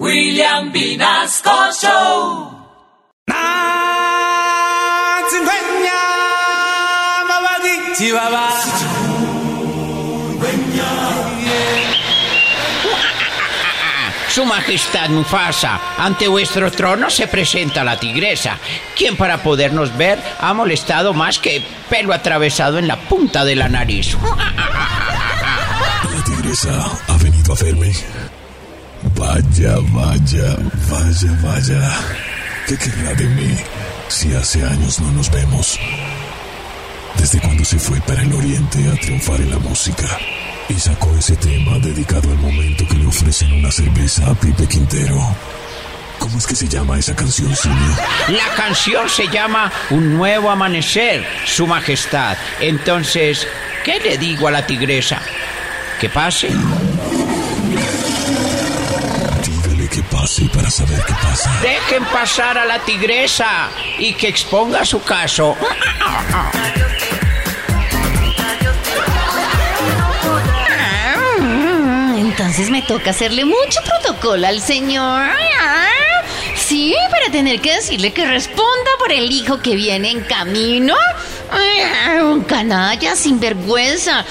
William 0.00 0.72
Vinasco 0.72 1.50
Show. 1.80 2.50
Su 14.28 14.44
Majestad 14.44 15.10
Mufasa, 15.10 15.80
ante 15.96 16.26
vuestro 16.26 16.72
trono 16.72 17.08
se 17.08 17.28
presenta 17.28 17.84
la 17.84 17.96
tigresa, 18.00 18.58
quien 18.96 19.16
para 19.16 19.44
podernos 19.44 19.96
ver 19.96 20.18
ha 20.40 20.52
molestado 20.54 21.14
más 21.14 21.38
que 21.38 21.62
pelo 21.88 22.12
atravesado 22.12 22.78
en 22.78 22.88
la 22.88 22.96
punta 22.96 23.44
de 23.44 23.54
la 23.54 23.68
nariz. 23.68 24.16
La 26.12 26.24
tigresa 26.24 26.84
ha 27.06 27.16
venido 27.18 27.52
a 27.52 27.56
verme. 27.62 27.92
Vaya, 29.16 29.76
vaya, 29.92 30.56
vaya, 30.90 31.38
vaya. 31.42 31.90
¿Qué 32.66 32.76
querrá 32.76 33.14
de 33.14 33.24
mí 33.26 33.56
si 34.08 34.34
hace 34.34 34.62
años 34.64 35.00
no 35.00 35.12
nos 35.12 35.30
vemos? 35.30 35.78
Desde 37.16 37.40
cuando 37.40 37.64
se 37.64 37.78
fue 37.78 38.00
para 38.00 38.22
el 38.22 38.32
oriente 38.32 38.78
a 38.88 39.00
triunfar 39.00 39.40
en 39.40 39.50
la 39.50 39.58
música 39.58 40.06
y 40.68 40.74
sacó 40.74 41.14
ese 41.16 41.36
tema 41.36 41.78
dedicado 41.78 42.30
al 42.30 42.38
momento 42.38 42.86
que 42.88 42.96
le 42.96 43.06
ofrecen 43.06 43.52
una 43.52 43.70
cerveza 43.70 44.28
a 44.28 44.34
Pipe 44.34 44.66
Quintero. 44.66 45.20
¿Cómo 46.18 46.38
es 46.38 46.46
que 46.46 46.56
se 46.56 46.68
llama 46.68 46.98
esa 46.98 47.14
canción, 47.14 47.54
Simio? 47.54 47.96
La 48.28 48.54
canción 48.56 49.08
se 49.08 49.28
llama 49.28 49.70
Un 49.90 50.16
nuevo 50.16 50.50
amanecer, 50.50 51.24
Su 51.44 51.66
Majestad. 51.66 52.36
Entonces, 52.60 53.46
¿qué 53.84 54.00
le 54.00 54.16
digo 54.18 54.48
a 54.48 54.50
la 54.50 54.66
tigresa? 54.66 55.20
¿Que 56.00 56.08
pase? 56.08 56.48
Que 59.94 60.02
pase 60.02 60.48
para 60.52 60.68
saber 60.70 61.00
qué 61.06 61.12
pasa. 61.22 61.48
Dejen 61.62 62.04
pasar 62.06 62.58
a 62.58 62.64
la 62.64 62.80
tigresa 62.80 63.70
y 63.96 64.12
que 64.14 64.26
exponga 64.26 64.84
su 64.84 65.00
caso. 65.04 65.56
Ah, 66.00 66.50
Entonces 72.16 72.70
me 72.70 72.82
toca 72.82 73.10
hacerle 73.10 73.44
mucho 73.44 73.80
protocolo 73.84 74.44
al 74.48 74.60
señor. 74.60 75.22
Ah, 75.60 75.88
Sí, 76.56 76.96
para 77.10 77.30
tener 77.30 77.60
que 77.60 77.74
decirle 77.76 78.12
que 78.12 78.24
responda 78.26 78.90
por 78.98 79.12
el 79.12 79.30
hijo 79.30 79.60
que 79.60 79.76
viene 79.76 80.10
en 80.10 80.22
camino. 80.22 80.96
Un 82.22 82.42
canalla 82.44 83.14
sinvergüenza. 83.16 84.24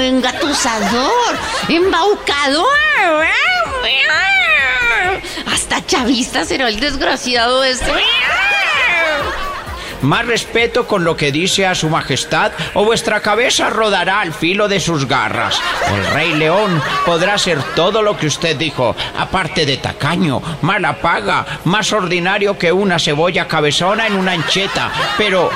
Engatusador. 0.00 1.36
Embaucador. 1.68 2.66
Hasta 5.52 5.84
chavista 5.86 6.44
será 6.44 6.68
el 6.68 6.80
desgraciado 6.80 7.64
este. 7.64 7.90
Más 10.02 10.26
respeto 10.26 10.86
con 10.86 11.04
lo 11.04 11.16
que 11.16 11.32
dice 11.32 11.66
a 11.66 11.74
su 11.74 11.88
majestad 11.88 12.52
o 12.74 12.84
vuestra 12.84 13.20
cabeza 13.20 13.70
rodará 13.70 14.20
al 14.20 14.32
filo 14.34 14.68
de 14.68 14.80
sus 14.80 15.06
garras. 15.06 15.60
El 15.94 16.06
rey 16.14 16.34
león 16.34 16.82
podrá 17.06 17.38
ser 17.38 17.62
todo 17.74 18.02
lo 18.02 18.16
que 18.16 18.26
usted 18.26 18.56
dijo, 18.56 18.94
aparte 19.18 19.64
de 19.64 19.76
tacaño, 19.76 20.42
mala 20.62 21.00
paga, 21.00 21.46
más 21.64 21.92
ordinario 21.92 22.58
que 22.58 22.72
una 22.72 22.98
cebolla 22.98 23.46
cabezona 23.48 24.06
en 24.06 24.16
una 24.16 24.32
ancheta, 24.32 24.90
pero 25.16 25.50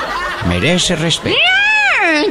merece 0.47 0.95
respeto. 0.95 1.35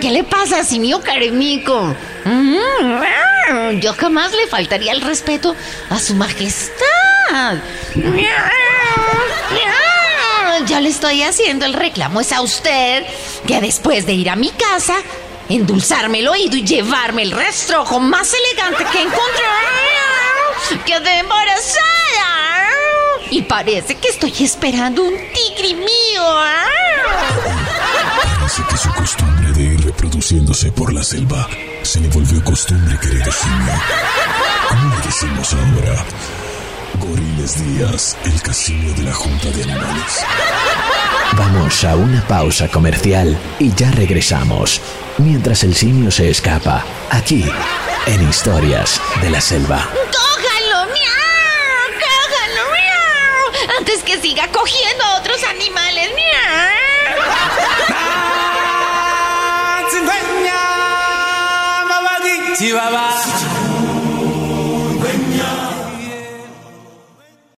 ¿Qué 0.01 0.11
le 0.11 0.25
pasa, 0.25 0.64
simio 0.64 1.01
caremico? 1.03 1.95
Mm, 2.25 3.78
Yo 3.80 3.92
jamás 3.95 4.33
le 4.33 4.47
faltaría 4.48 4.92
el 4.92 5.01
respeto 5.03 5.55
a 5.91 5.98
su 5.98 6.14
majestad. 6.14 7.58
Ya 10.65 10.81
le 10.81 10.89
estoy 10.89 11.23
haciendo 11.23 11.67
el 11.67 11.75
reclamo. 11.75 12.21
Es 12.21 12.33
a 12.33 12.41
usted 12.41 13.05
que 13.47 13.61
después 13.61 14.07
de 14.07 14.15
ir 14.15 14.31
a 14.31 14.36
mi 14.36 14.51
casa, 14.51 14.95
endulzarme 15.48 16.20
el 16.20 16.29
oído 16.29 16.57
y 16.57 16.64
llevarme 16.64 17.23
el 17.23 17.33
rastrojo 17.33 18.01
más 18.01 18.33
elegante 18.33 18.85
que 18.91 19.03
encontré, 19.03 19.45
quedé 20.86 21.19
embarazada. 21.19 22.69
Y 23.30 23.42
parece 23.42 23.97
que 23.97 24.08
estoy 24.08 24.33
esperando 24.41 25.03
un 25.03 25.14
tigre 25.14 25.75
mío. 25.75 26.23
Parece 28.39 28.63
que 28.69 28.77
su 28.79 28.92
costumbre 28.95 29.53
de 29.53 29.63
ir 29.63 29.85
reproduciéndose 29.85 30.73
por 30.73 30.92
la 30.92 31.03
selva 31.03 31.48
se 31.83 32.01
le 32.01 32.09
volvió 32.09 32.42
costumbre, 32.42 32.98
querido. 32.98 33.30
¿Cómo 34.69 34.97
le 34.97 35.07
decimos 35.07 35.53
ahora? 35.53 36.05
Goriles 36.98 37.63
Díaz, 37.63 38.17
el 38.25 38.41
casillo 38.42 38.95
de 38.95 39.03
la 39.03 39.13
Junta 39.13 39.51
de 39.51 39.63
Animales. 39.64 40.25
Vamos 41.36 41.85
a 41.85 41.97
una 41.97 42.27
pausa 42.27 42.69
comercial 42.69 43.36
y 43.58 43.74
ya 43.74 43.91
regresamos. 43.91 44.80
Mientras 45.19 45.64
el 45.64 45.74
simio 45.74 46.11
se 46.11 46.30
escapa, 46.30 46.83
aquí, 47.11 47.45
en 48.07 48.27
Historias 48.27 49.01
de 49.20 49.29
la 49.29 49.41
Selva. 49.42 49.86
¡Cójalo, 49.92 50.86
miau! 50.86 51.92
¡Cójalo, 52.01 52.70
miau! 52.73 53.79
Antes 53.79 54.02
que 54.02 54.19
siga 54.19 54.48
cogiendo 54.48 55.05
a 55.05 55.19
otros 55.19 55.45
animales, 55.45 56.08
miau. 56.14 56.77